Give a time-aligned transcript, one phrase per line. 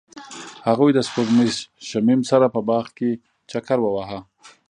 [0.67, 1.55] هغوی د سپوږمیز
[1.89, 3.11] شمیم سره په باغ کې
[3.51, 4.19] چکر وواهه.